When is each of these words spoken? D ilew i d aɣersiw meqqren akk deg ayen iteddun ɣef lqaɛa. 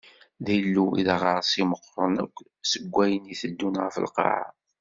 D 0.45 0.47
ilew 0.57 0.89
i 0.99 1.01
d 1.07 1.09
aɣersiw 1.15 1.65
meqqren 1.69 2.15
akk 2.23 2.35
deg 2.81 2.93
ayen 3.03 3.31
iteddun 3.33 3.75
ɣef 3.83 3.95
lqaɛa. 4.05 4.47